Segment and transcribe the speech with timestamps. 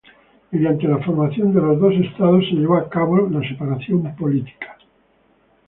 [0.49, 4.75] Mediante la formación de los dos Estados se llevó a cabo la separación política.